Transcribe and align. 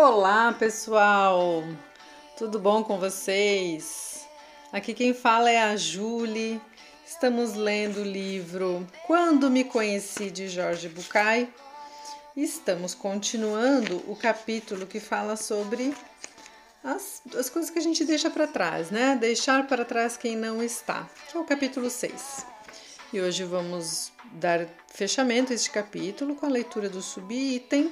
Olá, 0.00 0.54
pessoal! 0.56 1.64
Tudo 2.36 2.60
bom 2.60 2.84
com 2.84 3.00
vocês? 3.00 4.28
Aqui 4.72 4.94
quem 4.94 5.12
fala 5.12 5.50
é 5.50 5.60
a 5.60 5.74
Julie. 5.74 6.60
Estamos 7.04 7.54
lendo 7.54 8.02
o 8.02 8.04
livro 8.04 8.86
Quando 9.08 9.50
Me 9.50 9.64
Conheci 9.64 10.30
de 10.30 10.48
Jorge 10.48 10.88
Bucay. 10.88 11.52
Estamos 12.36 12.94
continuando 12.94 13.96
o 14.06 14.14
capítulo 14.14 14.86
que 14.86 15.00
fala 15.00 15.34
sobre 15.34 15.92
as, 16.84 17.20
as 17.36 17.50
coisas 17.50 17.68
que 17.68 17.80
a 17.80 17.82
gente 17.82 18.04
deixa 18.04 18.30
para 18.30 18.46
trás, 18.46 18.92
né? 18.92 19.18
Deixar 19.20 19.66
para 19.66 19.84
trás 19.84 20.16
quem 20.16 20.36
não 20.36 20.62
está, 20.62 21.08
que 21.28 21.36
é 21.36 21.40
o 21.40 21.44
capítulo 21.44 21.90
6. 21.90 22.46
E 23.12 23.20
hoje 23.20 23.42
vamos 23.42 24.12
dar 24.34 24.64
fechamento 24.86 25.50
a 25.50 25.56
este 25.56 25.72
capítulo 25.72 26.36
com 26.36 26.46
a 26.46 26.50
leitura 26.50 26.88
do 26.88 27.02
subitem 27.02 27.90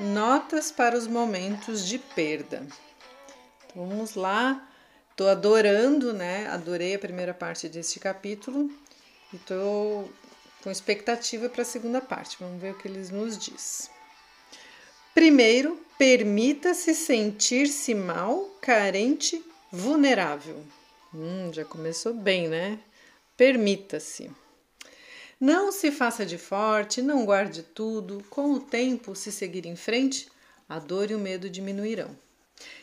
Notas 0.00 0.72
para 0.72 0.96
os 0.96 1.06
momentos 1.06 1.86
de 1.86 1.98
perda. 1.98 2.66
Então, 3.66 3.86
vamos 3.86 4.14
lá. 4.14 4.66
Tô 5.14 5.28
adorando, 5.28 6.14
né? 6.14 6.46
Adorei 6.46 6.94
a 6.94 6.98
primeira 6.98 7.34
parte 7.34 7.68
deste 7.68 8.00
capítulo 8.00 8.70
e 9.30 9.36
tô 9.36 10.08
com 10.62 10.70
expectativa 10.70 11.50
para 11.50 11.60
a 11.60 11.66
segunda 11.66 12.00
parte. 12.00 12.38
Vamos 12.40 12.62
ver 12.62 12.72
o 12.72 12.78
que 12.78 12.88
eles 12.88 13.10
nos 13.10 13.36
diz. 13.36 13.90
Primeiro, 15.12 15.78
permita-se 15.98 16.94
sentir-se 16.94 17.94
mal, 17.94 18.48
carente, 18.62 19.44
vulnerável. 19.70 20.64
Hum, 21.12 21.52
já 21.52 21.66
começou 21.66 22.14
bem, 22.14 22.48
né? 22.48 22.78
Permita-se. 23.36 24.30
Não 25.40 25.72
se 25.72 25.90
faça 25.90 26.26
de 26.26 26.36
forte, 26.36 27.00
não 27.00 27.24
guarde 27.24 27.62
tudo. 27.62 28.22
Com 28.28 28.52
o 28.52 28.60
tempo, 28.60 29.16
se 29.16 29.32
seguir 29.32 29.64
em 29.64 29.74
frente, 29.74 30.28
a 30.68 30.78
dor 30.78 31.10
e 31.10 31.14
o 31.14 31.18
medo 31.18 31.48
diminuirão. 31.48 32.14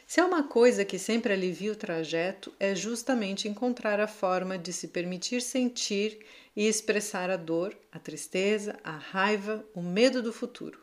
Se 0.07 0.19
há 0.19 0.25
uma 0.25 0.41
coisa 0.41 0.83
que 0.83 0.97
sempre 0.97 1.31
alivia 1.31 1.71
o 1.71 1.75
trajeto, 1.75 2.51
é 2.59 2.73
justamente 2.73 3.47
encontrar 3.47 3.99
a 3.99 4.07
forma 4.07 4.57
de 4.57 4.73
se 4.73 4.87
permitir 4.87 5.39
sentir 5.39 6.25
e 6.55 6.67
expressar 6.67 7.29
a 7.29 7.37
dor, 7.37 7.77
a 7.91 7.99
tristeza, 7.99 8.75
a 8.83 8.97
raiva, 8.97 9.63
o 9.75 9.81
medo 9.83 10.23
do 10.23 10.33
futuro. 10.33 10.79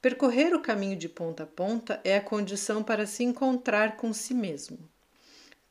Percorrer 0.00 0.54
o 0.54 0.62
caminho 0.62 0.96
de 0.96 1.10
ponta 1.10 1.42
a 1.42 1.46
ponta 1.46 2.00
é 2.04 2.16
a 2.16 2.22
condição 2.22 2.82
para 2.82 3.04
se 3.04 3.22
encontrar 3.22 3.98
com 3.98 4.14
si 4.14 4.32
mesmo. 4.32 4.78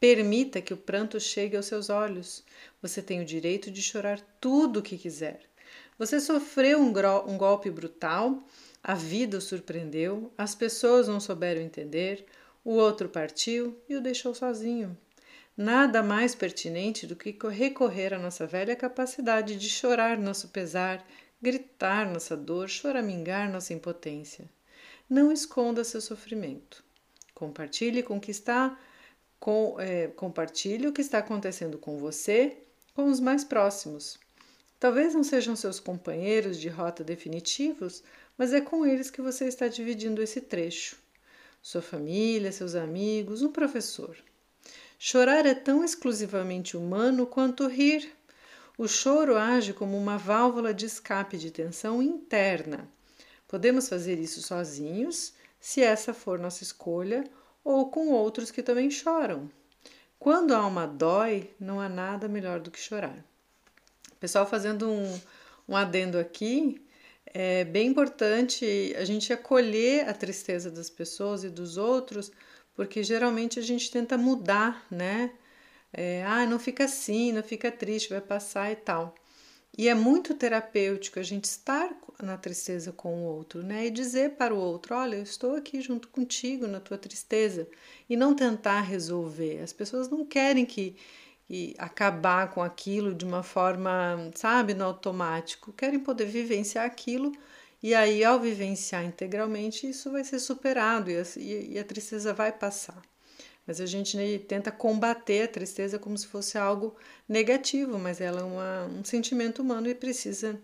Permita 0.02 0.60
que 0.62 0.74
o 0.74 0.78
pranto 0.78 1.20
chegue 1.20 1.56
aos 1.56 1.68
seus 1.68 1.92
olhos. 1.92 2.44
Você 2.82 3.04
tem 3.04 3.22
o 3.22 3.26
direito 3.26 3.70
de 3.70 3.84
chorar 3.84 4.20
tudo 4.42 4.80
o 4.80 4.82
que 4.82 4.98
quiser. 4.98 5.42
Você 6.00 6.20
sofreu 6.20 6.80
um, 6.80 6.92
um 7.28 7.38
golpe 7.38 7.70
brutal, 7.70 8.44
a 8.84 8.96
vida 8.96 9.38
o 9.38 9.42
surpreendeu, 9.42 10.34
as 10.36 10.56
pessoas 10.56 11.08
não 11.08 11.20
souberam 11.20 11.62
entender, 11.62 12.26
o 12.66 12.72
outro 12.72 13.10
partiu 13.10 13.80
e 13.88 13.96
o 13.96 14.02
deixou 14.02 14.34
sozinho. 14.34 14.98
Nada 15.56 16.02
mais 16.02 16.34
pertinente 16.34 17.06
do 17.06 17.16
que 17.16 17.38
recorrer 17.52 18.12
à 18.12 18.18
nossa 18.18 18.48
velha 18.48 18.76
capacidade 18.76 19.56
de 19.56 19.70
chorar 19.70 20.18
nosso 20.18 20.48
pesar, 20.48 21.06
gritar 21.40 22.12
nossa 22.12 22.36
dor, 22.36 22.68
choramingar 22.68 23.52
nossa 23.52 23.72
impotência. 23.72 24.50
Não 25.08 25.32
esconda 25.32 25.84
seu 25.84 26.02
sofrimento. 26.02 26.84
Compartilhe 27.36 28.02
com 28.02 28.20
que 28.20 28.32
está 28.32 28.76
com, 29.42 29.76
é, 29.80 30.08
compartilhe 30.08 30.88
o 30.88 30.94
que 30.94 31.02
está 31.02 31.18
acontecendo 31.18 31.80
com 31.80 31.98
você 31.98 32.60
com 32.94 33.10
os 33.10 33.20
mais 33.20 33.44
próximos. 33.44 34.20
Talvez 34.80 35.16
não 35.16 35.24
sejam 35.24 35.56
seus 35.56 35.80
companheiros 35.80 36.60
de 36.60 36.70
rota 36.70 37.04
definitivos, 37.04 38.04
mas 38.38 38.54
é 38.54 38.62
com 38.62 38.86
eles 38.86 39.10
que 39.10 39.20
você 39.20 39.46
está 39.46 39.68
dividindo 39.68 40.22
esse 40.22 40.42
trecho. 40.42 40.96
Sua 41.60 41.82
família, 41.82 42.52
seus 42.52 42.76
amigos, 42.76 43.42
um 43.42 43.52
professor. 43.52 44.16
Chorar 45.00 45.48
é 45.48 45.56
tão 45.56 45.84
exclusivamente 45.84 46.78
humano 46.78 47.26
quanto 47.26 47.68
rir. 47.68 48.14
O 48.78 48.88
choro 48.88 49.38
age 49.38 49.74
como 49.74 49.98
uma 49.98 50.18
válvula 50.18 50.72
de 50.72 50.86
escape 50.86 51.38
de 51.38 51.50
tensão 51.50 52.02
interna. 52.02 52.88
Podemos 53.48 53.90
fazer 53.90 54.20
isso 54.20 54.42
sozinhos, 54.42 55.34
se 55.60 55.82
essa 55.82 56.14
for 56.14 56.38
nossa 56.38 56.62
escolha, 56.62 57.24
ou 57.64 57.90
com 57.90 58.10
outros 58.10 58.52
que 58.52 58.64
também 58.64 58.90
choram. 58.90 59.50
Quando 60.20 60.54
a 60.54 60.58
alma 60.60 60.86
dói, 60.88 61.50
não 61.60 61.80
há 61.80 61.90
nada 61.90 62.28
melhor 62.28 62.60
do 62.60 62.70
que 62.70 62.80
chorar. 62.80 63.26
Pessoal, 64.20 64.46
fazendo 64.46 64.90
um, 64.90 65.20
um 65.68 65.76
adendo 65.76 66.20
aqui, 66.20 66.80
é 67.26 67.64
bem 67.64 67.88
importante 67.88 68.94
a 68.98 69.06
gente 69.06 69.34
acolher 69.34 70.08
a 70.08 70.14
tristeza 70.14 70.70
das 70.70 70.90
pessoas 70.90 71.44
e 71.44 71.50
dos 71.50 71.78
outros, 71.78 72.32
porque 72.76 73.04
geralmente 73.04 73.58
a 73.58 73.62
gente 73.64 73.90
tenta 73.90 74.18
mudar, 74.18 74.86
né? 74.92 75.32
É, 75.94 76.24
ah, 76.24 76.46
não 76.46 76.60
fica 76.60 76.86
assim, 76.86 77.32
não 77.32 77.44
fica 77.44 77.72
triste, 77.72 78.10
vai 78.10 78.22
passar 78.22 78.72
e 78.72 78.76
tal. 78.76 79.16
E 79.78 79.88
é 79.88 79.96
muito 79.96 80.34
terapêutico 80.34 81.20
a 81.20 81.24
gente 81.24 81.46
estar 81.46 81.96
na 82.22 82.38
tristeza 82.38 82.92
com 82.92 83.24
o 83.24 83.26
outro, 83.26 83.64
né? 83.64 83.88
E 83.88 83.90
dizer 83.90 84.32
para 84.32 84.54
o 84.54 84.58
outro: 84.58 84.96
olha, 84.96 85.16
eu 85.16 85.24
estou 85.24 85.56
aqui 85.56 85.82
junto 85.82 86.10
contigo 86.10 86.68
na 86.68 86.80
tua 86.80 86.98
tristeza. 86.98 87.68
E 88.10 88.16
não 88.18 88.36
tentar 88.36 88.82
resolver. 88.82 89.60
As 89.62 89.74
pessoas 89.74 90.10
não 90.10 90.26
querem 90.26 90.66
que, 90.66 90.96
que 91.48 91.74
acabar 91.78 92.52
com 92.52 92.62
aquilo 92.62 93.14
de 93.16 93.26
uma 93.26 93.44
forma, 93.44 94.32
sabe, 94.36 94.74
no 94.74 94.84
automático. 94.86 95.74
Querem 95.74 96.00
poder 96.00 96.26
vivenciar 96.26 96.86
aquilo. 96.86 97.32
E 97.84 97.96
aí, 97.96 98.24
ao 98.24 98.40
vivenciar 98.40 99.06
integralmente, 99.06 99.90
isso 99.90 100.12
vai 100.12 100.24
ser 100.24 100.40
superado 100.40 101.10
e 101.10 101.18
a, 101.18 101.24
e 101.38 101.80
a 101.80 101.84
tristeza 101.84 102.34
vai 102.34 102.52
passar. 102.52 103.02
Mas 103.66 103.80
a 103.80 103.86
gente 103.86 104.18
né, 104.18 104.38
tenta 104.40 104.72
combater 104.72 105.44
a 105.44 105.48
tristeza 105.48 106.00
como 106.00 106.18
se 106.18 106.28
fosse 106.28 106.58
algo 106.58 106.96
negativo, 107.28 107.98
mas 108.00 108.20
ela 108.20 108.42
é 108.42 108.44
uma, 108.44 108.86
um 108.86 109.04
sentimento 109.04 109.62
humano 109.62 109.88
e 109.88 109.96
precisa 109.96 110.60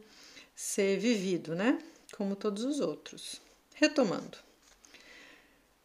ser 0.56 0.98
vivido, 0.98 1.56
né? 1.56 1.80
Como 2.16 2.36
todos 2.36 2.64
os 2.64 2.80
outros. 2.80 3.40
Retomando. 3.76 4.38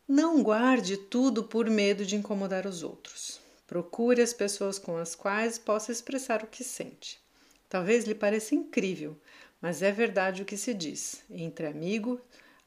Não 0.08 0.42
guarde 0.42 0.96
tudo 0.96 1.44
por 1.44 1.68
medo 1.68 2.04
de 2.04 2.16
incomodar 2.16 2.66
os 2.66 2.82
outros. 2.82 3.40
Procure 3.66 4.20
as 4.20 4.32
pessoas 4.32 4.78
com 4.78 4.96
as 4.96 5.14
quais 5.14 5.58
possa 5.58 5.92
expressar 5.92 6.42
o 6.42 6.46
que 6.46 6.64
sente. 6.64 7.20
Talvez 7.68 8.04
lhe 8.04 8.14
pareça 8.14 8.54
incrível, 8.54 9.16
mas 9.60 9.80
é 9.80 9.92
verdade 9.92 10.42
o 10.42 10.44
que 10.44 10.56
se 10.56 10.74
diz. 10.74 11.22
Entre 11.30 11.66
amigo, 11.66 12.20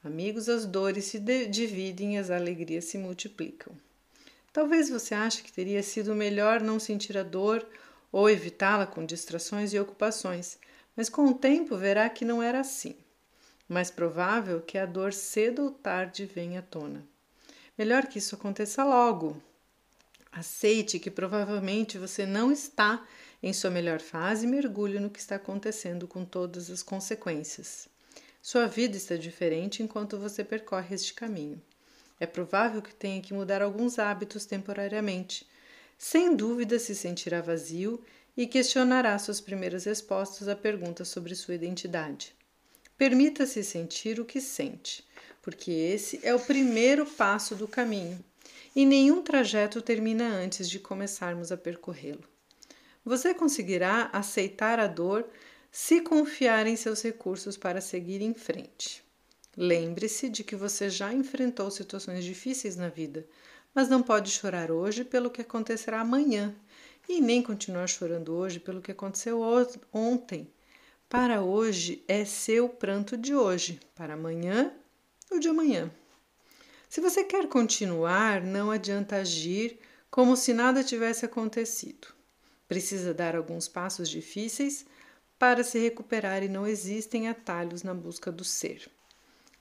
amigos 0.03 0.49
as 0.49 0.65
dores 0.65 1.05
se 1.05 1.19
dividem 1.19 2.15
e 2.15 2.17
as 2.17 2.31
alegrias 2.31 2.85
se 2.85 2.97
multiplicam. 2.97 3.75
Talvez 4.55 4.89
você 4.89 5.13
ache 5.13 5.43
que 5.43 5.51
teria 5.51 5.83
sido 5.83 6.15
melhor 6.15 6.61
não 6.61 6.79
sentir 6.79 7.17
a 7.17 7.23
dor 7.23 7.67
ou 8.09 8.29
evitá-la 8.29 8.87
com 8.87 9.05
distrações 9.05 9.73
e 9.73 9.79
ocupações, 9.81 10.57
mas 10.95 11.09
com 11.09 11.25
o 11.25 11.33
tempo 11.33 11.75
verá 11.75 12.09
que 12.09 12.23
não 12.23 12.41
era 12.41 12.61
assim. 12.61 12.95
Mais 13.67 13.91
provável 13.91 14.61
que 14.61 14.77
a 14.77 14.85
dor 14.85 15.11
cedo 15.11 15.63
ou 15.63 15.71
tarde 15.71 16.25
venha 16.25 16.59
à 16.59 16.61
tona. 16.61 17.05
Melhor 17.77 18.07
que 18.07 18.19
isso 18.19 18.35
aconteça 18.35 18.81
logo. 18.85 19.35
Aceite 20.31 20.99
que 20.99 21.11
provavelmente 21.11 21.97
você 21.97 22.25
não 22.25 22.49
está 22.49 23.05
em 23.43 23.51
sua 23.51 23.69
melhor 23.69 23.99
fase 23.99 24.45
e 24.45 24.49
mergulhe 24.49 25.01
no 25.01 25.09
que 25.09 25.19
está 25.19 25.35
acontecendo 25.35 26.07
com 26.07 26.23
todas 26.23 26.69
as 26.69 26.81
consequências. 26.81 27.89
Sua 28.41 28.67
vida 28.67 28.95
está 28.95 29.17
diferente 29.17 29.83
enquanto 29.83 30.17
você 30.17 30.45
percorre 30.45 30.95
este 30.95 31.13
caminho. 31.13 31.61
É 32.19 32.25
provável 32.25 32.81
que 32.81 32.93
tenha 32.93 33.21
que 33.21 33.33
mudar 33.33 33.61
alguns 33.61 33.99
hábitos 33.99 34.45
temporariamente. 34.45 35.47
Sem 35.97 36.35
dúvida 36.35 36.79
se 36.79 36.95
sentirá 36.95 37.41
vazio 37.41 38.03
e 38.35 38.47
questionará 38.47 39.17
suas 39.17 39.39
primeiras 39.39 39.85
respostas 39.85 40.47
a 40.47 40.55
perguntas 40.55 41.07
sobre 41.07 41.35
sua 41.35 41.55
identidade. 41.55 42.35
Permita-se 42.97 43.63
sentir 43.63 44.19
o 44.19 44.25
que 44.25 44.39
sente, 44.39 45.03
porque 45.41 45.71
esse 45.71 46.19
é 46.23 46.33
o 46.33 46.39
primeiro 46.39 47.05
passo 47.05 47.55
do 47.55 47.67
caminho 47.67 48.23
e 48.75 48.85
nenhum 48.85 49.21
trajeto 49.21 49.81
termina 49.81 50.27
antes 50.27 50.69
de 50.69 50.79
começarmos 50.79 51.51
a 51.51 51.57
percorrê-lo. 51.57 52.23
Você 53.05 53.33
conseguirá 53.33 54.09
aceitar 54.11 54.79
a 54.79 54.87
dor 54.87 55.25
se 55.71 56.01
confiar 56.01 56.65
em 56.65 56.75
seus 56.75 57.01
recursos 57.01 57.57
para 57.57 57.79
seguir 57.79 58.21
em 58.21 58.33
frente. 58.33 59.04
Lembre-se 59.57 60.29
de 60.29 60.43
que 60.43 60.55
você 60.55 60.89
já 60.89 61.13
enfrentou 61.13 61.71
situações 61.71 62.25
difíceis 62.25 62.75
na 62.75 62.89
vida, 62.89 63.25
mas 63.73 63.87
não 63.87 64.03
pode 64.03 64.29
chorar 64.29 64.69
hoje 64.69 65.03
pelo 65.03 65.29
que 65.29 65.41
acontecerá 65.41 66.01
amanhã 66.01 66.53
e 67.07 67.21
nem 67.21 67.41
continuar 67.41 67.87
chorando 67.87 68.33
hoje 68.33 68.59
pelo 68.59 68.81
que 68.81 68.91
aconteceu 68.91 69.41
ontem. 69.93 70.51
Para 71.07 71.41
hoje 71.41 72.03
é 72.07 72.25
seu 72.25 72.67
pranto 72.67 73.15
de 73.15 73.33
hoje, 73.33 73.79
para 73.95 74.15
amanhã 74.15 74.73
o 75.31 75.39
de 75.39 75.47
amanhã. 75.47 75.89
Se 76.89 76.99
você 76.99 77.23
quer 77.23 77.47
continuar, 77.47 78.41
não 78.41 78.71
adianta 78.71 79.17
agir 79.17 79.79
como 80.09 80.35
se 80.35 80.53
nada 80.53 80.83
tivesse 80.83 81.25
acontecido. 81.25 82.07
Precisa 82.67 83.13
dar 83.13 83.35
alguns 83.35 83.67
passos 83.67 84.09
difíceis 84.09 84.85
para 85.37 85.63
se 85.63 85.77
recuperar 85.77 86.43
e 86.43 86.49
não 86.49 86.65
existem 86.65 87.27
atalhos 87.27 87.83
na 87.83 87.93
busca 87.93 88.31
do 88.31 88.43
ser. 88.43 88.89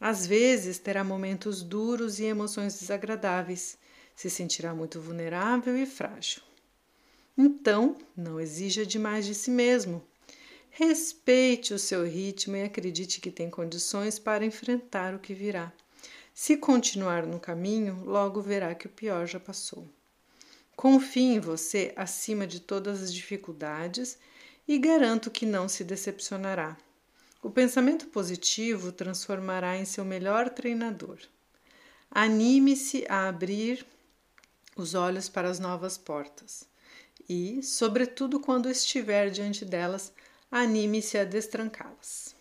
Às 0.01 0.27
vezes 0.27 0.79
terá 0.79 1.03
momentos 1.03 1.63
duros 1.63 2.19
e 2.19 2.25
emoções 2.25 2.79
desagradáveis, 2.79 3.79
se 4.15 4.31
sentirá 4.31 4.75
muito 4.75 5.01
vulnerável 5.01 5.77
e 5.77 5.87
frágil. 5.87 6.43
Então, 7.37 7.97
não 8.17 8.39
exija 8.39 8.87
demais 8.87 9.27
de 9.27 9.35
si 9.35 9.51
mesmo. 9.51 10.03
Respeite 10.71 11.73
o 11.73 11.79
seu 11.79 12.05
ritmo 12.05 12.57
e 12.57 12.65
acredite 12.65 13.21
que 13.21 13.31
tem 13.31 13.49
condições 13.49 14.19
para 14.19 14.45
enfrentar 14.45 15.15
o 15.15 15.19
que 15.19 15.35
virá. 15.35 15.73
Se 16.33 16.57
continuar 16.57 17.25
no 17.25 17.39
caminho, 17.39 18.03
logo 18.05 18.41
verá 18.41 18.75
que 18.75 18.87
o 18.87 18.91
pior 18.91 19.27
já 19.27 19.39
passou. 19.39 19.89
Confie 20.77 21.35
em 21.35 21.41
você 21.41 21.93
acima 21.95 22.47
de 22.47 22.59
todas 22.59 23.03
as 23.03 23.15
dificuldades 23.15 24.19
e 24.67 24.79
garanto 24.79 25.31
que 25.31 25.47
não 25.47 25.69
se 25.69 25.85
decepcionará. 25.85 26.77
O 27.45 27.51
pensamento 27.51 28.07
positivo 28.07 28.91
transformará 28.91 29.77
em 29.77 29.85
seu 29.85 30.03
melhor 30.03 30.49
treinador. 30.49 31.19
Anime-se 32.11 33.05
a 33.07 33.29
abrir 33.29 33.85
os 34.75 34.95
olhos 34.95 35.29
para 35.29 35.51
as 35.51 35.61
novas 35.61 35.99
portas 35.99 36.67
e, 37.29 37.63
sobretudo 37.63 38.41
quando 38.41 38.71
estiver 38.71 39.29
diante 39.29 39.63
delas, 39.63 40.11
anime-se 40.51 41.19
a 41.19 41.25
destrancá-las. 41.25 42.35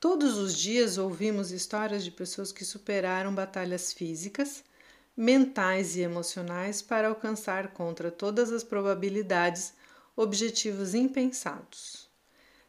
Todos 0.00 0.36
os 0.36 0.58
dias 0.58 0.98
ouvimos 0.98 1.52
histórias 1.52 2.02
de 2.02 2.10
pessoas 2.10 2.50
que 2.50 2.64
superaram 2.64 3.32
batalhas 3.32 3.92
físicas, 3.92 4.64
mentais 5.16 5.94
e 5.94 6.00
emocionais 6.00 6.82
para 6.82 7.06
alcançar 7.06 7.68
contra 7.68 8.10
todas 8.10 8.50
as 8.50 8.64
probabilidades 8.64 9.74
objetivos 10.16 10.92
impensados. 10.92 12.07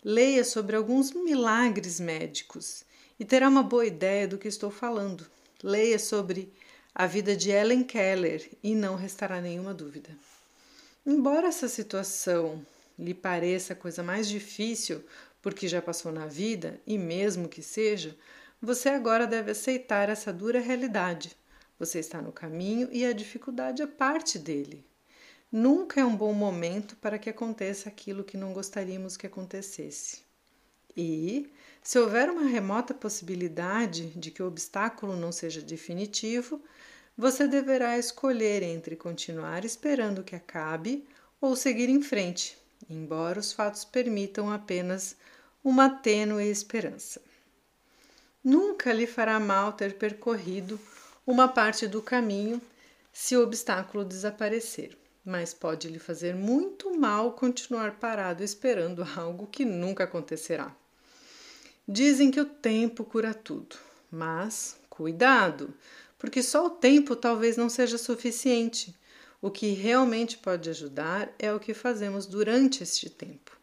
Leia 0.04 0.46
sobre 0.46 0.76
alguns 0.76 1.12
milagres 1.12 2.00
médicos 2.00 2.86
e 3.20 3.26
terá 3.26 3.50
uma 3.50 3.62
boa 3.62 3.86
ideia 3.86 4.28
do 4.28 4.38
que 4.38 4.48
estou 4.48 4.72
falando. 4.72 5.26
Leia 5.62 6.00
sobre 6.00 6.54
a 6.96 7.06
vida 7.06 7.36
de 7.36 7.52
Ellen 7.52 7.84
Keller 7.84 8.50
e 8.64 8.74
não 8.74 8.96
restará 8.96 9.42
nenhuma 9.42 9.74
dúvida. 9.74 10.10
Embora 11.06 11.48
essa 11.48 11.68
situação 11.68 12.66
lhe 12.98 13.14
pareça 13.14 13.74
a 13.74 13.76
coisa 13.76 14.02
mais 14.02 14.28
difícil 14.30 15.04
porque 15.42 15.68
já 15.68 15.82
passou 15.82 16.12
na 16.12 16.26
vida, 16.28 16.80
e 16.86 16.98
mesmo 16.98 17.48
que 17.48 17.62
seja, 17.62 18.18
você 18.62 18.90
agora 18.90 19.26
deve 19.26 19.52
aceitar 19.52 20.10
essa 20.10 20.34
dura 20.34 20.60
realidade. 20.60 21.36
Você 21.78 22.00
está 22.00 22.22
no 22.22 22.32
caminho 22.32 22.90
e 22.92 23.06
a 23.06 23.14
dificuldade 23.14 23.82
é 23.82 23.88
parte 23.88 24.38
dele. 24.38 24.86
Nunca 25.52 26.00
é 26.00 26.06
um 26.06 26.16
bom 26.16 26.32
momento 26.32 26.96
para 26.98 27.18
que 27.18 27.30
aconteça 27.30 27.90
aquilo 27.90 28.24
que 28.24 28.38
não 28.38 28.54
gostaríamos 28.54 29.18
que 29.18 29.26
acontecesse. 29.26 30.22
E, 30.96 31.52
se 31.82 31.98
houver 31.98 32.30
uma 32.30 32.48
remota 32.48 32.94
possibilidade 32.94 34.08
de 34.12 34.30
que 34.30 34.44
o 34.44 34.48
obstáculo 34.48 35.16
não 35.16 35.32
seja 35.32 35.62
definitivo, 35.62 36.62
você 37.18 37.48
deverá 37.48 37.98
escolher 37.98 38.62
entre 38.62 38.96
continuar 38.96 39.66
esperando 39.66 40.24
que 40.24 40.36
acabe 40.36 41.08
ou 41.42 41.56
seguir 41.56 41.90
em 41.90 42.02
frente, 42.02 42.56
embora 42.88 43.40
os 43.40 43.52
fatos 43.52 43.84
permitam 43.84 44.52
apenas 44.52 45.16
uma 45.64 45.90
tênue 45.90 46.48
esperança. 46.48 47.22
Nunca 48.44 48.94
lhe 48.94 49.08
fará 49.08 49.40
mal 49.40 49.74
ter 49.74 49.96
percorrido 49.96 50.80
uma 51.26 51.48
parte 51.48 51.88
do 51.88 52.02
caminho 52.02 52.62
se 53.12 53.36
o 53.36 53.44
obstáculo 53.44 54.06
desaparecer, 54.06 54.98
mas 55.30 55.54
pode 55.54 55.88
lhe 55.88 56.00
fazer 56.00 56.34
muito 56.34 57.00
mal 57.00 57.34
continuar 57.34 58.00
parado 58.00 58.44
esperando 58.44 59.08
algo 59.16 59.46
que 59.46 59.64
nunca 59.64 60.06
acontecerá. 60.06 60.76
Dizem 61.88 62.32
que 62.32 62.42
o 62.42 62.46
tempo 62.46 63.04
cura 63.04 63.32
tudo, 63.32 63.76
mas 64.10 64.76
cuidado, 64.90 65.72
porque 66.18 66.42
só 66.42 66.66
o 66.66 66.72
tempo 66.72 67.16
talvez 67.16 67.56
não 67.56 67.70
seja 67.70 67.96
suficiente. 67.96 68.96
O 69.40 69.52
que 69.52 69.70
realmente 69.74 70.36
pode 70.36 70.68
ajudar 70.68 71.32
é 71.38 71.54
o 71.54 71.60
que 71.60 71.76
fazemos 71.76 72.26
durante 72.26 72.82
este 72.82 73.08
tempo. 73.08 73.56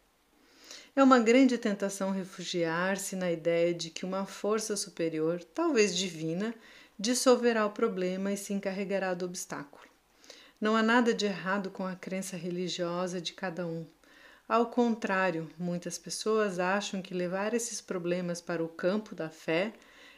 É 0.94 1.02
uma 1.02 1.18
grande 1.18 1.58
tentação 1.58 2.12
refugiar-se 2.12 3.16
na 3.16 3.32
ideia 3.32 3.74
de 3.74 3.90
que 3.90 4.06
uma 4.06 4.24
força 4.24 4.76
superior, 4.76 5.42
talvez 5.42 5.96
divina, 5.96 6.54
dissolverá 6.96 7.66
o 7.66 7.72
problema 7.72 8.32
e 8.32 8.36
se 8.36 8.52
encarregará 8.52 9.14
do 9.14 9.24
obstáculo. 9.24 9.95
Não 10.60 10.74
há 10.74 10.82
nada 10.82 11.12
de 11.12 11.26
errado 11.26 11.70
com 11.70 11.86
a 11.86 11.94
crença 11.94 12.36
religiosa 12.36 13.20
de 13.20 13.34
cada 13.34 13.66
um. 13.66 13.86
Ao 14.48 14.66
contrário, 14.66 15.50
muitas 15.58 15.98
pessoas 15.98 16.58
acham 16.58 17.02
que 17.02 17.12
levar 17.12 17.52
esses 17.52 17.80
problemas 17.80 18.40
para 18.40 18.64
o 18.64 18.68
campo 18.68 19.14
da 19.14 19.28
fé 19.28 19.72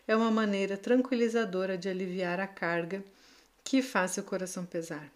é 0.06 0.14
uma 0.14 0.31
maneira 0.31 0.76
tranquilizadora 0.76 1.76
de 1.76 1.88
aliviar 1.88 2.38
a 2.38 2.46
carga 2.46 3.02
que 3.64 3.82
faz 3.82 4.12
seu 4.12 4.23
coração 4.23 4.64
pesar. 4.64 5.11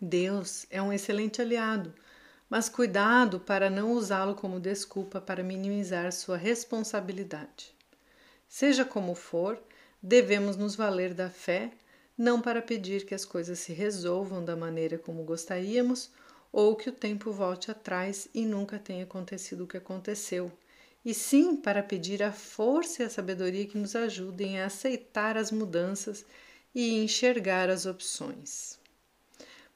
Deus 0.00 0.66
é 0.70 0.82
um 0.82 0.92
excelente 0.92 1.40
aliado, 1.40 1.94
mas 2.48 2.68
cuidado 2.68 3.40
para 3.40 3.70
não 3.70 3.92
usá-lo 3.92 4.34
como 4.34 4.60
desculpa 4.60 5.20
para 5.20 5.42
minimizar 5.42 6.12
sua 6.12 6.36
responsabilidade. 6.36 7.74
Seja 8.48 8.84
como 8.84 9.14
for, 9.14 9.58
devemos 10.02 10.56
nos 10.56 10.76
valer 10.76 11.14
da 11.14 11.30
fé, 11.30 11.72
não 12.16 12.40
para 12.40 12.62
pedir 12.62 13.04
que 13.04 13.14
as 13.14 13.24
coisas 13.24 13.58
se 13.58 13.72
resolvam 13.72 14.44
da 14.44 14.56
maneira 14.56 14.98
como 14.98 15.24
gostaríamos 15.24 16.10
ou 16.50 16.74
que 16.74 16.88
o 16.88 16.92
tempo 16.92 17.32
volte 17.32 17.70
atrás 17.70 18.28
e 18.32 18.46
nunca 18.46 18.78
tenha 18.78 19.04
acontecido 19.04 19.64
o 19.64 19.66
que 19.66 19.76
aconteceu, 19.76 20.50
e 21.04 21.12
sim 21.12 21.54
para 21.54 21.82
pedir 21.82 22.22
a 22.22 22.32
força 22.32 23.02
e 23.02 23.06
a 23.06 23.10
sabedoria 23.10 23.66
que 23.66 23.76
nos 23.76 23.94
ajudem 23.94 24.60
a 24.60 24.66
aceitar 24.66 25.36
as 25.36 25.50
mudanças 25.50 26.24
e 26.74 26.98
enxergar 27.02 27.68
as 27.68 27.86
opções. 27.86 28.78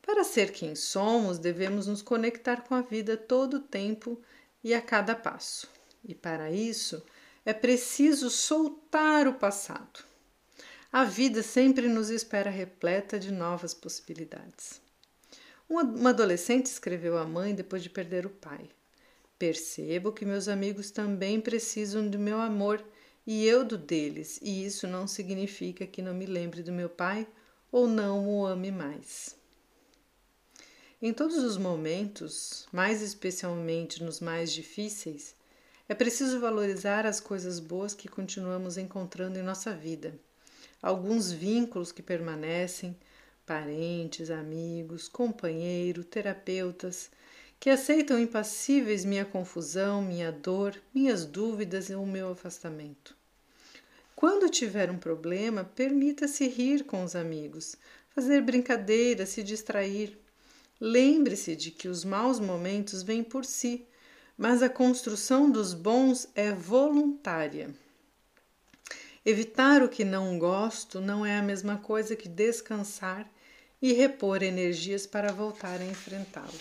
Para 0.02 0.24
ser 0.24 0.52
quem 0.52 0.74
somos, 0.74 1.38
devemos 1.38 1.86
nos 1.86 2.02
conectar 2.02 2.62
com 2.62 2.74
a 2.74 2.80
vida 2.80 3.16
todo 3.16 3.58
o 3.58 3.60
tempo 3.60 4.20
e 4.64 4.74
a 4.74 4.80
cada 4.80 5.14
passo. 5.14 5.68
E 6.04 6.14
para 6.14 6.50
isso 6.50 7.02
é 7.44 7.52
preciso 7.52 8.30
soltar 8.30 9.28
o 9.28 9.34
passado. 9.34 10.09
A 10.92 11.04
vida 11.04 11.40
sempre 11.40 11.86
nos 11.86 12.10
espera 12.10 12.50
repleta 12.50 13.16
de 13.16 13.30
novas 13.30 13.72
possibilidades. 13.72 14.82
Uma 15.68 16.10
adolescente 16.10 16.66
escreveu 16.66 17.16
à 17.16 17.24
mãe 17.24 17.54
depois 17.54 17.80
de 17.80 17.88
perder 17.88 18.26
o 18.26 18.30
pai: 18.30 18.68
Percebo 19.38 20.12
que 20.12 20.24
meus 20.24 20.48
amigos 20.48 20.90
também 20.90 21.40
precisam 21.40 22.08
do 22.08 22.18
meu 22.18 22.40
amor 22.40 22.84
e 23.24 23.46
eu 23.46 23.64
do 23.64 23.78
deles, 23.78 24.40
e 24.42 24.64
isso 24.64 24.88
não 24.88 25.06
significa 25.06 25.86
que 25.86 26.02
não 26.02 26.12
me 26.12 26.26
lembre 26.26 26.60
do 26.60 26.72
meu 26.72 26.88
pai 26.88 27.24
ou 27.70 27.86
não 27.86 28.28
o 28.28 28.44
ame 28.44 28.72
mais. 28.72 29.36
Em 31.00 31.12
todos 31.12 31.38
os 31.38 31.56
momentos, 31.56 32.66
mais 32.72 33.00
especialmente 33.00 34.02
nos 34.02 34.18
mais 34.18 34.52
difíceis, 34.52 35.36
é 35.88 35.94
preciso 35.94 36.40
valorizar 36.40 37.06
as 37.06 37.20
coisas 37.20 37.60
boas 37.60 37.94
que 37.94 38.08
continuamos 38.08 38.76
encontrando 38.76 39.38
em 39.38 39.42
nossa 39.42 39.72
vida, 39.72 40.18
alguns 40.82 41.30
vínculos 41.30 41.92
que 41.92 42.02
permanecem, 42.02 42.96
parentes, 43.44 44.30
amigos, 44.30 45.08
companheiro, 45.08 46.04
terapeutas, 46.04 47.10
que 47.58 47.68
aceitam 47.68 48.18
impassíveis 48.18 49.04
minha 49.04 49.24
confusão, 49.24 50.00
minha 50.00 50.32
dor, 50.32 50.80
minhas 50.94 51.26
dúvidas 51.26 51.90
e 51.90 51.94
o 51.94 52.06
meu 52.06 52.30
afastamento. 52.30 53.14
Quando 54.16 54.48
tiver 54.48 54.90
um 54.90 54.98
problema, 54.98 55.64
permita-se 55.64 56.46
rir 56.46 56.84
com 56.84 57.04
os 57.04 57.16
amigos, 57.16 57.76
fazer 58.10 58.42
brincadeiras, 58.42 59.30
se 59.30 59.42
distrair. 59.42 60.18
Lembre-se 60.80 61.56
de 61.56 61.70
que 61.70 61.88
os 61.88 62.04
maus 62.04 62.38
momentos 62.38 63.02
vêm 63.02 63.22
por 63.22 63.44
si, 63.44 63.86
mas 64.36 64.62
a 64.62 64.68
construção 64.68 65.50
dos 65.50 65.74
bons 65.74 66.28
é 66.34 66.52
voluntária. 66.52 67.74
Evitar 69.24 69.82
o 69.82 69.88
que 69.88 70.02
não 70.02 70.38
gosto 70.38 70.98
não 70.98 71.26
é 71.26 71.38
a 71.38 71.42
mesma 71.42 71.76
coisa 71.76 72.16
que 72.16 72.26
descansar 72.26 73.30
e 73.80 73.92
repor 73.92 74.42
energias 74.42 75.06
para 75.06 75.30
voltar 75.30 75.78
a 75.78 75.84
enfrentá-lo. 75.84 76.58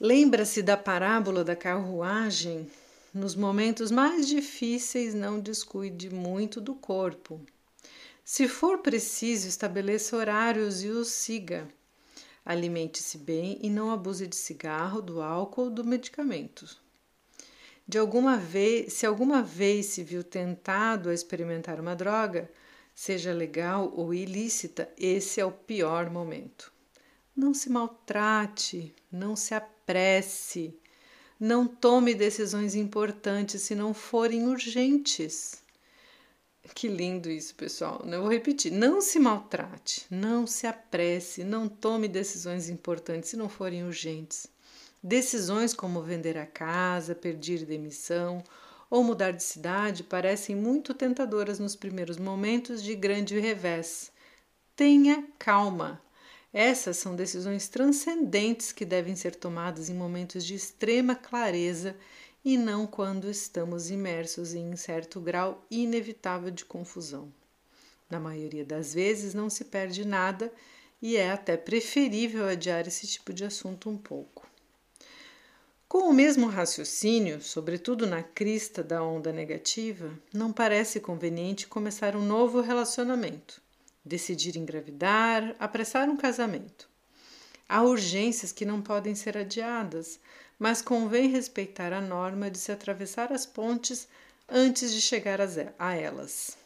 Lembra-se 0.00 0.62
da 0.62 0.76
parábola 0.76 1.44
da 1.44 1.54
carruagem? 1.54 2.70
Nos 3.12 3.34
momentos 3.34 3.90
mais 3.90 4.26
difíceis, 4.26 5.14
não 5.14 5.38
descuide 5.38 6.08
muito 6.08 6.60
do 6.60 6.74
corpo. 6.74 7.40
Se 8.24 8.48
for 8.48 8.78
preciso, 8.78 9.46
estabeleça 9.46 10.16
horários 10.16 10.82
e 10.82 10.88
os 10.88 11.08
siga. 11.08 11.68
Alimente-se 12.44 13.18
bem 13.18 13.58
e 13.62 13.68
não 13.68 13.92
abuse 13.92 14.26
de 14.26 14.34
cigarro, 14.34 15.02
do 15.02 15.20
álcool 15.20 15.64
ou 15.64 15.70
do 15.70 15.84
medicamento. 15.84 16.82
De 17.86 17.98
alguma 17.98 18.38
vez, 18.38 18.94
se 18.94 19.04
alguma 19.04 19.42
vez 19.42 19.86
se 19.86 20.02
viu 20.02 20.24
tentado 20.24 21.10
a 21.10 21.14
experimentar 21.14 21.78
uma 21.78 21.94
droga, 21.94 22.50
seja 22.94 23.32
legal 23.32 23.92
ou 23.94 24.14
ilícita, 24.14 24.88
esse 24.96 25.38
é 25.38 25.44
o 25.44 25.52
pior 25.52 26.08
momento. 26.08 26.72
Não 27.36 27.52
se 27.52 27.68
maltrate, 27.68 28.94
não 29.12 29.36
se 29.36 29.54
apresse, 29.54 30.74
não 31.38 31.66
tome 31.66 32.14
decisões 32.14 32.74
importantes 32.74 33.60
se 33.60 33.74
não 33.74 33.92
forem 33.92 34.46
urgentes. 34.46 35.62
Que 36.74 36.88
lindo 36.88 37.30
isso, 37.30 37.54
pessoal. 37.54 38.02
Eu 38.06 38.22
vou 38.22 38.30
repetir. 38.30 38.72
Não 38.72 39.02
se 39.02 39.18
maltrate, 39.18 40.06
não 40.10 40.46
se 40.46 40.66
apresse, 40.66 41.44
não 41.44 41.68
tome 41.68 42.08
decisões 42.08 42.70
importantes 42.70 43.28
se 43.28 43.36
não 43.36 43.48
forem 43.48 43.84
urgentes. 43.84 44.46
Decisões 45.06 45.74
como 45.74 46.00
vender 46.00 46.38
a 46.38 46.46
casa, 46.46 47.14
pedir 47.14 47.66
demissão 47.66 48.42
ou 48.88 49.04
mudar 49.04 49.32
de 49.32 49.42
cidade 49.42 50.02
parecem 50.02 50.56
muito 50.56 50.94
tentadoras 50.94 51.58
nos 51.58 51.76
primeiros 51.76 52.16
momentos 52.16 52.82
de 52.82 52.94
grande 52.94 53.38
revés. 53.38 54.10
Tenha 54.74 55.28
calma. 55.38 56.00
Essas 56.54 56.96
são 56.96 57.14
decisões 57.14 57.68
transcendentes 57.68 58.72
que 58.72 58.86
devem 58.86 59.14
ser 59.14 59.34
tomadas 59.34 59.90
em 59.90 59.94
momentos 59.94 60.42
de 60.42 60.54
extrema 60.54 61.14
clareza 61.14 61.94
e 62.42 62.56
não 62.56 62.86
quando 62.86 63.28
estamos 63.28 63.90
imersos 63.90 64.54
em 64.54 64.74
certo 64.74 65.20
grau 65.20 65.66
inevitável 65.70 66.50
de 66.50 66.64
confusão. 66.64 67.30
Na 68.08 68.18
maioria 68.18 68.64
das 68.64 68.94
vezes 68.94 69.34
não 69.34 69.50
se 69.50 69.66
perde 69.66 70.02
nada 70.02 70.50
e 71.02 71.18
é 71.18 71.30
até 71.30 71.58
preferível 71.58 72.48
adiar 72.48 72.88
esse 72.88 73.06
tipo 73.06 73.34
de 73.34 73.44
assunto 73.44 73.90
um 73.90 73.98
pouco. 73.98 74.43
Com 75.88 76.08
o 76.08 76.12
mesmo 76.12 76.48
raciocínio, 76.48 77.40
sobretudo 77.40 78.06
na 78.06 78.22
crista 78.22 78.82
da 78.82 79.02
onda 79.02 79.32
negativa, 79.32 80.10
não 80.32 80.52
parece 80.52 80.98
conveniente 81.00 81.66
começar 81.66 82.16
um 82.16 82.24
novo 82.24 82.60
relacionamento 82.60 83.62
decidir 84.04 84.56
engravidar, 84.56 85.56
apressar 85.58 86.08
um 86.08 86.16
casamento. 86.16 86.88
Há 87.68 87.82
urgências 87.82 88.52
que 88.52 88.66
não 88.66 88.82
podem 88.82 89.14
ser 89.14 89.38
adiadas, 89.38 90.20
mas 90.58 90.82
convém 90.82 91.30
respeitar 91.30 91.92
a 91.92 92.00
norma 92.00 92.50
de 92.50 92.58
se 92.58 92.70
atravessar 92.70 93.32
as 93.32 93.46
pontes 93.46 94.06
antes 94.48 94.92
de 94.92 95.00
chegar 95.00 95.40
a 95.78 95.94
elas. 95.94 96.58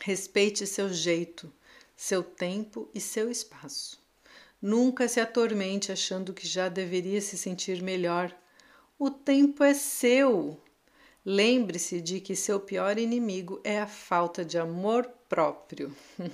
Respeite 0.00 0.66
seu 0.66 0.88
jeito, 0.88 1.52
seu 1.94 2.22
tempo 2.22 2.88
e 2.94 3.00
seu 3.00 3.30
espaço. 3.30 3.99
Nunca 4.60 5.08
se 5.08 5.20
atormente 5.20 5.90
achando 5.90 6.34
que 6.34 6.46
já 6.46 6.68
deveria 6.68 7.20
se 7.20 7.38
sentir 7.38 7.82
melhor. 7.82 8.34
O 8.98 9.10
tempo 9.10 9.64
é 9.64 9.72
seu. 9.72 10.60
Lembre-se 11.24 12.00
de 12.00 12.20
que 12.20 12.36
seu 12.36 12.60
pior 12.60 12.98
inimigo 12.98 13.60
é 13.64 13.78
a 13.80 13.86
falta 13.86 14.44
de 14.44 14.58
amor 14.58 15.10
próprio. 15.28 15.94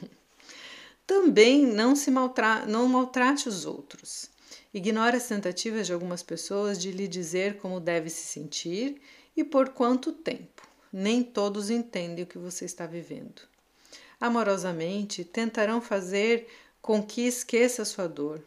Também 1.07 1.65
não 1.65 1.95
se 1.95 2.11
maltra 2.11 2.67
não 2.67 2.89
maltrate 2.89 3.49
os 3.49 3.65
outros. 3.65 4.29
Ignore 4.75 5.17
as 5.17 5.29
tentativas 5.29 5.87
de 5.87 5.93
algumas 5.93 6.23
pessoas 6.23 6.81
de 6.81 6.91
lhe 6.91 7.07
dizer 7.07 7.59
como 7.59 7.79
deve 7.79 8.11
se 8.11 8.27
sentir 8.27 9.01
e 9.37 9.45
por 9.45 9.69
quanto 9.69 10.13
tempo. 10.13 10.67
Nem 10.93 11.23
todos 11.23 11.71
entendem 11.71 12.25
o 12.25 12.27
que 12.27 12.39
você 12.39 12.65
está 12.65 12.87
vivendo. 12.87 13.43
Amorosamente, 14.21 15.25
tentarão 15.25 15.81
fazer 15.81 16.49
com 16.87 17.03
que 17.03 17.23
esqueça 17.23 17.85
sua 17.85 18.07
dor, 18.07 18.41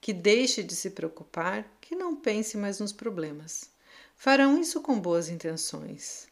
que 0.00 0.12
deixe 0.12 0.64
de 0.64 0.74
se 0.74 0.90
preocupar, 0.90 1.64
que 1.80 1.94
não 1.94 2.16
pense 2.16 2.56
mais 2.56 2.80
nos 2.80 2.92
problemas. 2.92 3.70
Farão 4.16 4.60
isso 4.60 4.80
com 4.80 4.98
boas 4.98 5.28
intenções, 5.28 6.26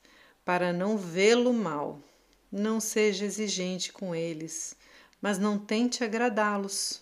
para 0.45 0.73
não 0.73 0.99
vê-lo 0.99 1.53
mal. 1.53 2.01
Não 2.51 2.81
seja 2.81 3.25
exigente 3.25 3.93
com 3.93 4.13
eles, 4.13 4.75
mas 5.21 5.39
não 5.39 5.57
tente 5.57 6.03
agradá-los. 6.03 7.01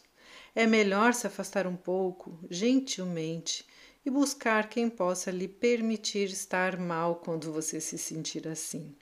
É 0.55 0.67
melhor 0.67 1.15
se 1.15 1.27
afastar 1.27 1.67
um 1.67 1.75
pouco, 1.75 2.39
gentilmente, 2.51 3.65
e 4.05 4.11
buscar 4.11 4.69
quem 4.69 4.91
possa 4.91 5.31
lhe 5.31 5.49
permitir 5.49 6.29
estar 6.29 6.79
mal 6.79 7.17
quando 7.17 7.51
você 7.51 7.81
se 7.81 7.97
sentir 7.97 8.47
assim. 8.47 8.95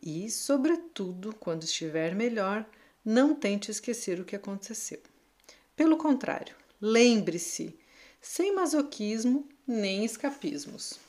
E, 0.00 0.30
sobretudo, 0.30 1.34
quando 1.34 1.64
estiver 1.64 2.14
melhor, 2.14 2.64
não 3.10 3.34
tente 3.34 3.70
esquecer 3.70 4.20
o 4.20 4.24
que 4.24 4.36
aconteceu. 4.36 5.00
Pelo 5.74 5.96
contrário, 5.96 6.54
lembre-se, 6.78 7.74
sem 8.20 8.54
masoquismo 8.54 9.48
nem 9.66 10.04
escapismos. 10.04 11.00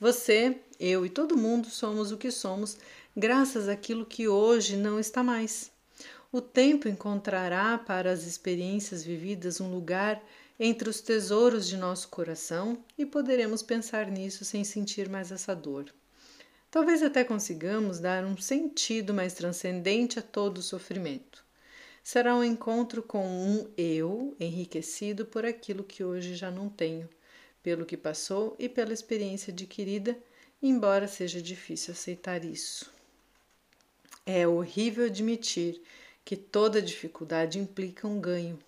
Você, 0.00 0.58
eu 0.80 1.04
e 1.04 1.10
todo 1.10 1.36
mundo 1.36 1.68
somos 1.68 2.10
o 2.10 2.16
que 2.16 2.30
somos 2.30 2.78
graças 3.14 3.68
àquilo 3.68 4.06
que 4.06 4.26
hoje 4.26 4.78
não 4.78 4.98
está 4.98 5.22
mais. 5.22 5.70
O 6.32 6.40
tempo 6.40 6.88
encontrará 6.88 7.76
para 7.76 8.10
as 8.10 8.22
experiências 8.22 9.04
vividas 9.04 9.60
um 9.60 9.70
lugar 9.70 10.24
entre 10.58 10.88
os 10.88 11.02
tesouros 11.02 11.68
de 11.68 11.76
nosso 11.76 12.08
coração 12.08 12.82
e 12.96 13.04
poderemos 13.04 13.62
pensar 13.62 14.10
nisso 14.10 14.42
sem 14.42 14.64
sentir 14.64 15.06
mais 15.06 15.30
essa 15.30 15.54
dor. 15.54 15.92
Talvez 16.76 17.02
até 17.02 17.24
consigamos 17.24 18.00
dar 18.00 18.22
um 18.22 18.36
sentido 18.36 19.14
mais 19.14 19.32
transcendente 19.32 20.18
a 20.18 20.22
todo 20.22 20.58
o 20.58 20.62
sofrimento. 20.62 21.42
Será 22.04 22.36
um 22.36 22.44
encontro 22.44 23.02
com 23.02 23.26
um 23.26 23.66
eu 23.78 24.36
enriquecido 24.38 25.24
por 25.24 25.46
aquilo 25.46 25.82
que 25.82 26.04
hoje 26.04 26.34
já 26.34 26.50
não 26.50 26.68
tenho, 26.68 27.08
pelo 27.62 27.86
que 27.86 27.96
passou 27.96 28.54
e 28.58 28.68
pela 28.68 28.92
experiência 28.92 29.54
adquirida, 29.54 30.18
embora 30.62 31.08
seja 31.08 31.40
difícil 31.40 31.92
aceitar 31.92 32.44
isso. 32.44 32.92
É 34.26 34.46
horrível 34.46 35.06
admitir 35.06 35.80
que 36.26 36.36
toda 36.36 36.82
dificuldade 36.82 37.58
implica 37.58 38.06
um 38.06 38.20
ganho, 38.20 38.58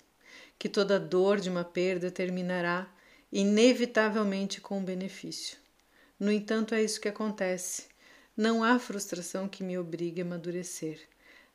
que 0.59 0.71
toda 0.71 0.99
dor 0.99 1.39
de 1.39 1.51
uma 1.51 1.63
perda 1.63 2.11
terminará 2.11 2.91
inevitavelmente 3.31 4.63
com 4.63 4.79
um 4.79 4.83
benefício. 4.83 5.59
No 6.19 6.33
entanto, 6.33 6.75
é 6.75 6.83
isso 6.83 6.99
que 6.99 7.09
acontece. 7.09 7.98
Não 8.39 8.65
há 8.65 8.79
frustração 8.79 9.49
que 9.49 9.65
me 9.65 9.77
obrigue 9.77 10.23
a 10.23 10.25
amadurecer. 10.25 11.01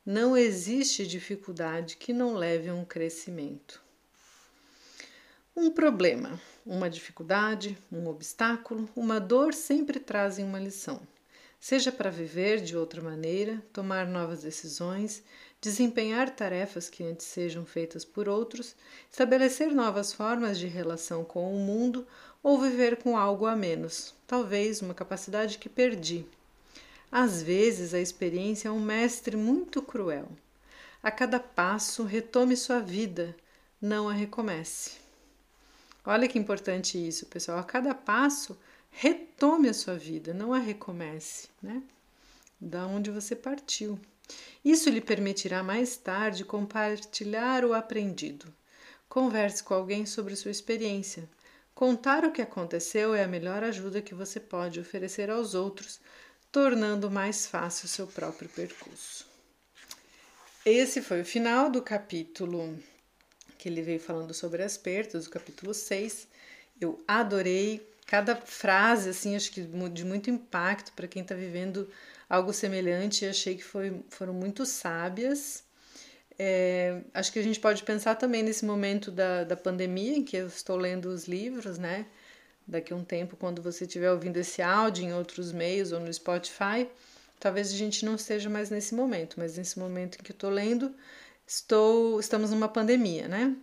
Não 0.06 0.36
existe 0.36 1.06
dificuldade 1.06 1.96
que 1.96 2.12
não 2.12 2.34
leve 2.34 2.68
a 2.68 2.74
um 2.74 2.84
crescimento. 2.84 3.82
Um 5.56 5.70
problema, 5.70 6.38
uma 6.64 6.90
dificuldade, 6.90 7.76
um 7.90 8.06
obstáculo, 8.06 8.88
uma 8.94 9.18
dor 9.18 9.54
sempre 9.54 9.98
trazem 9.98 10.44
uma 10.44 10.60
lição 10.60 11.00
seja 11.64 11.90
para 11.90 12.10
viver 12.10 12.60
de 12.60 12.76
outra 12.76 13.00
maneira, 13.00 13.62
tomar 13.72 14.06
novas 14.06 14.42
decisões, 14.42 15.22
desempenhar 15.62 16.28
tarefas 16.28 16.90
que 16.90 17.02
antes 17.02 17.24
sejam 17.24 17.64
feitas 17.64 18.04
por 18.04 18.28
outros, 18.28 18.76
estabelecer 19.10 19.72
novas 19.72 20.12
formas 20.12 20.58
de 20.58 20.66
relação 20.66 21.24
com 21.24 21.50
o 21.50 21.58
mundo 21.58 22.06
ou 22.42 22.60
viver 22.60 22.98
com 22.98 23.16
algo 23.16 23.46
a 23.46 23.56
menos, 23.56 24.14
talvez 24.26 24.82
uma 24.82 24.92
capacidade 24.92 25.56
que 25.56 25.70
perdi. 25.70 26.26
Às 27.16 27.40
vezes 27.40 27.94
a 27.94 28.00
experiência 28.00 28.66
é 28.66 28.72
um 28.72 28.80
mestre 28.80 29.36
muito 29.36 29.80
cruel. 29.80 30.28
A 31.00 31.12
cada 31.12 31.38
passo, 31.38 32.02
retome 32.02 32.56
sua 32.56 32.80
vida, 32.80 33.36
não 33.80 34.08
a 34.08 34.12
recomece. 34.12 34.98
Olha 36.04 36.26
que 36.26 36.40
importante 36.40 36.98
isso, 36.98 37.26
pessoal. 37.26 37.58
A 37.58 37.62
cada 37.62 37.94
passo, 37.94 38.58
retome 38.90 39.68
a 39.68 39.72
sua 39.72 39.94
vida, 39.94 40.34
não 40.34 40.52
a 40.52 40.58
recomece, 40.58 41.46
né? 41.62 41.84
Da 42.60 42.84
onde 42.84 43.12
você 43.12 43.36
partiu. 43.36 43.96
Isso 44.64 44.90
lhe 44.90 45.00
permitirá 45.00 45.62
mais 45.62 45.96
tarde 45.96 46.44
compartilhar 46.44 47.64
o 47.64 47.74
aprendido. 47.74 48.52
Converse 49.08 49.62
com 49.62 49.74
alguém 49.74 50.04
sobre 50.04 50.34
sua 50.34 50.50
experiência. 50.50 51.30
Contar 51.76 52.24
o 52.24 52.32
que 52.32 52.42
aconteceu 52.42 53.14
é 53.14 53.22
a 53.22 53.28
melhor 53.28 53.62
ajuda 53.62 54.02
que 54.02 54.16
você 54.16 54.40
pode 54.40 54.80
oferecer 54.80 55.30
aos 55.30 55.54
outros, 55.54 56.00
tornando 56.54 57.10
mais 57.10 57.48
fácil 57.48 57.86
o 57.86 57.88
seu 57.88 58.06
próprio 58.06 58.48
percurso. 58.48 59.26
Esse 60.64 61.02
foi 61.02 61.22
o 61.22 61.24
final 61.24 61.68
do 61.68 61.82
capítulo 61.82 62.78
que 63.58 63.68
ele 63.68 63.82
veio 63.82 63.98
falando 63.98 64.32
sobre 64.32 64.62
as 64.62 64.76
perdas, 64.76 65.26
o 65.26 65.30
capítulo 65.30 65.74
6. 65.74 66.28
Eu 66.80 67.02
adorei 67.08 67.84
cada 68.06 68.36
frase, 68.36 69.08
assim, 69.08 69.34
acho 69.34 69.50
que 69.50 69.62
de 69.62 70.04
muito 70.04 70.30
impacto 70.30 70.92
para 70.92 71.08
quem 71.08 71.22
está 71.22 71.34
vivendo 71.34 71.90
algo 72.30 72.52
semelhante. 72.52 73.26
Achei 73.26 73.56
que 73.56 73.64
foi, 73.64 74.00
foram 74.08 74.32
muito 74.32 74.64
sábias. 74.64 75.64
É, 76.38 77.00
acho 77.12 77.32
que 77.32 77.40
a 77.40 77.42
gente 77.42 77.58
pode 77.58 77.82
pensar 77.82 78.14
também 78.14 78.44
nesse 78.44 78.64
momento 78.64 79.10
da, 79.10 79.42
da 79.42 79.56
pandemia, 79.56 80.16
em 80.16 80.22
que 80.22 80.36
eu 80.36 80.46
estou 80.46 80.76
lendo 80.76 81.06
os 81.06 81.26
livros, 81.26 81.78
né? 81.78 82.06
Daqui 82.66 82.92
a 82.92 82.96
um 82.96 83.04
tempo, 83.04 83.36
quando 83.36 83.60
você 83.60 83.84
estiver 83.84 84.10
ouvindo 84.10 84.36
esse 84.38 84.62
áudio 84.62 85.04
em 85.04 85.12
outros 85.12 85.52
meios 85.52 85.92
ou 85.92 86.00
no 86.00 86.12
Spotify, 86.12 86.88
talvez 87.38 87.72
a 87.72 87.76
gente 87.76 88.04
não 88.04 88.14
esteja 88.14 88.48
mais 88.48 88.70
nesse 88.70 88.94
momento, 88.94 89.36
mas 89.38 89.56
nesse 89.56 89.78
momento 89.78 90.18
em 90.18 90.22
que 90.22 90.32
eu 90.32 90.34
estou 90.34 90.50
lendo, 90.50 90.94
estou, 91.46 92.18
estamos 92.18 92.50
numa 92.50 92.68
pandemia, 92.68 93.28
né? 93.28 93.54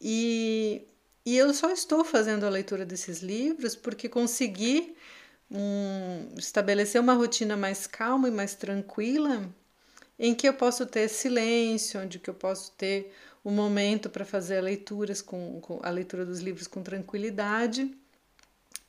E 0.00 0.86
e 1.24 1.36
eu 1.36 1.54
só 1.54 1.70
estou 1.70 2.04
fazendo 2.04 2.44
a 2.44 2.48
leitura 2.48 2.84
desses 2.84 3.22
livros 3.22 3.76
porque 3.76 4.08
consegui 4.08 4.96
um, 5.50 6.34
estabelecer 6.36 7.00
uma 7.00 7.14
rotina 7.14 7.56
mais 7.56 7.86
calma 7.86 8.26
e 8.28 8.30
mais 8.30 8.54
tranquila, 8.56 9.48
em 10.18 10.34
que 10.34 10.48
eu 10.48 10.54
posso 10.54 10.84
ter 10.84 11.08
silêncio, 11.08 12.00
onde 12.00 12.18
que 12.18 12.28
eu 12.28 12.34
posso 12.34 12.72
ter 12.72 13.12
um 13.44 13.52
momento 13.52 14.10
para 14.10 14.24
fazer 14.24 14.60
leituras 14.60 15.22
com, 15.22 15.60
com, 15.60 15.80
a 15.82 15.90
leitura 15.90 16.26
dos 16.26 16.40
livros 16.40 16.66
com 16.66 16.82
tranquilidade. 16.82 17.88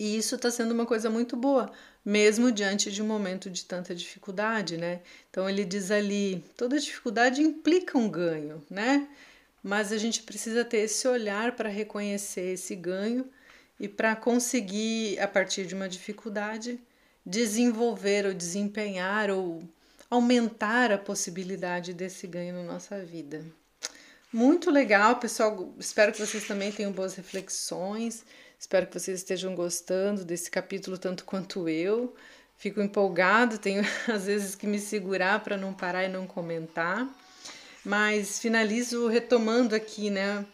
E 0.04 0.18
isso 0.18 0.36
está 0.36 0.52
sendo 0.52 0.74
uma 0.74 0.86
coisa 0.86 1.10
muito 1.10 1.38
boa, 1.38 1.72
mesmo 2.04 2.52
diante 2.52 2.92
de 2.92 3.02
um 3.02 3.08
momento 3.08 3.50
de 3.50 3.64
tanta 3.64 3.96
dificuldade, 3.96 4.76
né? 4.76 5.00
Então 5.30 5.50
ele 5.50 5.64
diz 5.64 5.92
ali, 5.92 6.44
toda 6.58 6.78
dificuldade 6.78 7.42
implica 7.42 7.98
um 7.98 8.10
ganho, 8.10 8.62
né? 8.70 9.08
Mas 9.64 9.94
a 9.94 9.98
gente 9.98 10.24
precisa 10.24 10.66
ter 10.66 10.80
esse 10.80 11.08
olhar 11.08 11.56
para 11.56 11.70
reconhecer 11.70 12.52
esse 12.52 12.76
ganho 12.76 13.26
e 13.80 13.88
para 13.88 14.14
conseguir, 14.14 15.18
a 15.22 15.28
partir 15.28 15.66
de 15.66 15.74
uma 15.74 15.88
dificuldade, 15.88 16.78
desenvolver 17.26 18.26
ou 18.26 18.34
desempenhar 18.34 19.30
ou 19.30 19.64
aumentar 20.10 20.92
a 20.92 20.98
possibilidade 20.98 21.94
desse 21.94 22.28
ganho 22.28 22.56
na 22.56 22.64
nossa 22.64 23.00
vida. 23.00 23.42
Muito 24.34 24.70
legal, 24.70 25.16
pessoal. 25.16 25.74
Espero 25.80 26.12
que 26.12 26.20
vocês 26.20 26.46
também 26.46 26.74
tenham 26.74 26.92
boas 26.92 27.16
reflexões. 27.16 28.26
Espero 28.64 28.88
que 28.88 28.98
vocês 28.98 29.20
estejam 29.20 29.54
gostando 29.54 30.24
desse 30.24 30.50
capítulo 30.50 30.98
tanto 30.98 31.26
quanto 31.26 31.68
eu. 31.68 32.16
Fico 32.56 32.80
empolgado, 32.82 33.58
tenho 33.58 33.84
às 34.08 34.26
vezes 34.26 34.56
que 34.56 34.66
me 34.66 34.80
segurar 34.80 35.44
para 35.44 35.58
não 35.58 35.74
parar 35.74 36.06
e 36.06 36.08
não 36.08 36.26
comentar. 36.26 37.06
Mas 37.84 38.40
finalizo 38.40 39.10
retomando 39.10 39.76
aqui, 39.76 40.10
né? 40.10 40.46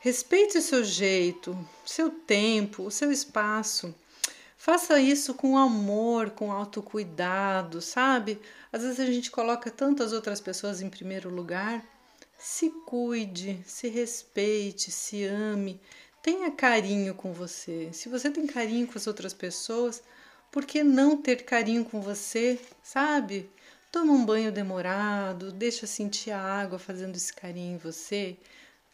Respeite 0.00 0.56
o 0.56 0.62
seu 0.62 0.82
jeito, 0.82 1.54
seu 1.84 2.08
tempo, 2.08 2.84
o 2.84 2.90
seu 2.90 3.12
espaço. 3.12 3.94
Faça 4.56 4.98
isso 4.98 5.34
com 5.34 5.58
amor, 5.58 6.30
com 6.30 6.50
autocuidado, 6.50 7.82
sabe? 7.82 8.40
Às 8.72 8.80
vezes 8.80 8.98
a 8.98 9.04
gente 9.04 9.30
coloca 9.30 9.70
tantas 9.70 10.14
outras 10.14 10.40
pessoas 10.40 10.80
em 10.80 10.88
primeiro 10.88 11.28
lugar. 11.28 11.84
Se 12.38 12.70
cuide, 12.86 13.62
se 13.66 13.88
respeite, 13.88 14.90
se 14.90 15.24
ame, 15.24 15.78
tenha 16.22 16.50
carinho 16.50 17.14
com 17.14 17.32
você. 17.32 17.90
Se 17.92 18.08
você 18.08 18.30
tem 18.30 18.46
carinho 18.46 18.86
com 18.86 18.98
as 18.98 19.06
outras 19.06 19.32
pessoas, 19.32 20.02
por 20.50 20.64
que 20.64 20.82
não 20.82 21.16
ter 21.16 21.44
carinho 21.44 21.84
com 21.84 22.00
você, 22.00 22.58
sabe? 22.82 23.48
Toma 23.90 24.12
um 24.12 24.24
banho 24.24 24.52
demorado, 24.52 25.52
deixa 25.52 25.86
sentir 25.86 26.30
a 26.30 26.40
água 26.40 26.78
fazendo 26.78 27.16
esse 27.16 27.32
carinho 27.32 27.74
em 27.74 27.78
você. 27.78 28.36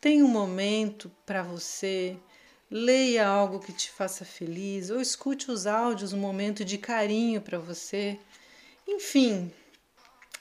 Tenha 0.01 0.25
um 0.25 0.29
momento 0.29 1.11
para 1.27 1.43
você. 1.43 2.17
Leia 2.71 3.27
algo 3.27 3.61
que 3.61 3.73
te 3.73 3.91
faça 3.91 4.25
feliz 4.25 4.91
ou 4.91 5.01
escute 5.01 5.51
os 5.51 5.67
áudios, 5.67 6.13
um 6.13 6.19
momento 6.19 6.65
de 6.65 6.79
carinho 6.79 7.41
para 7.41 7.59
você. 7.59 8.19
Enfim, 8.87 9.53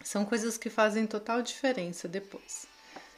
são 0.03 0.25
coisas 0.25 0.57
que 0.57 0.69
fazem 0.69 1.05
total 1.05 1.41
diferença 1.41 2.07
depois. 2.07 2.65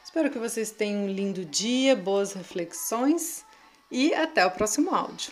Espero 0.03 0.29
que 0.29 0.39
vocês 0.39 0.71
tenham 0.71 1.05
um 1.05 1.09
lindo 1.09 1.43
dia, 1.45 1.95
boas 1.95 2.33
reflexões 2.33 3.43
e 3.91 4.13
até 4.13 4.45
o 4.45 4.51
próximo 4.51 4.93
áudio. 4.93 5.31